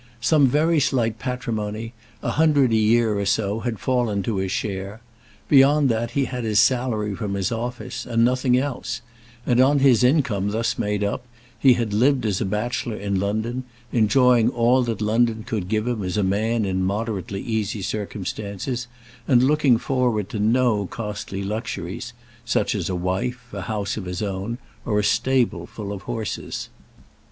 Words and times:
Some 0.19 0.47
very 0.47 0.79
slight 0.79 1.19
patrimony, 1.19 1.93
a 2.23 2.31
hundred 2.31 2.71
a 2.71 2.75
year 2.75 3.19
or 3.19 3.25
so, 3.27 3.59
had 3.59 3.77
fallen 3.79 4.23
to 4.23 4.37
his 4.37 4.51
share. 4.51 4.99
Beyond 5.47 5.89
that 5.89 6.09
he 6.17 6.25
had 6.25 6.43
his 6.43 6.59
salary 6.59 7.13
from 7.13 7.35
his 7.35 7.51
office, 7.51 8.07
and 8.07 8.25
nothing 8.25 8.57
else; 8.57 9.01
and 9.45 9.59
on 9.59 9.77
his 9.77 10.03
income, 10.03 10.49
thus 10.49 10.79
made 10.79 11.03
up, 11.03 11.27
he 11.59 11.73
had 11.73 11.93
lived 11.93 12.25
as 12.25 12.41
a 12.41 12.45
bachelor 12.45 12.95
in 12.95 13.19
London, 13.19 13.63
enjoying 13.91 14.49
all 14.49 14.81
that 14.81 15.01
London 15.01 15.43
could 15.43 15.67
give 15.69 15.85
him 15.87 16.01
as 16.01 16.17
a 16.17 16.23
man 16.23 16.65
in 16.65 16.83
moderately 16.83 17.43
easy 17.43 17.83
circumstances, 17.83 18.87
and 19.27 19.43
looking 19.43 19.77
forward 19.77 20.29
to 20.29 20.39
no 20.39 20.87
costly 20.87 21.43
luxuries, 21.43 22.13
such 22.43 22.73
as 22.73 22.89
a 22.89 22.95
wife, 22.95 23.49
a 23.53 23.61
house 23.61 23.97
of 23.97 24.05
his 24.05 24.23
own, 24.23 24.57
or 24.83 24.97
a 24.97 25.03
stable 25.03 25.67
full 25.67 25.93
of 25.93 26.01
horses. 26.09 26.69